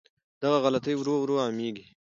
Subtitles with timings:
[0.41, 1.85] دغه غلطۍ ورو ورو عامېږي.